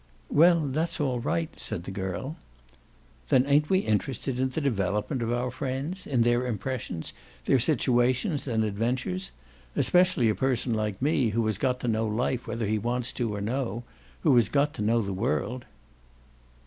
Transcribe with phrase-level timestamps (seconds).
[0.31, 2.35] "Well, that's all right," said the girl.
[3.29, 7.13] "Then ain't we interested in the development of our friends in their impressions,
[7.45, 9.29] their situations and adventures?
[9.75, 13.31] Especially a person like me, who has got to know life whether he wants to
[13.35, 13.83] or no
[14.21, 15.65] who has got to know the world."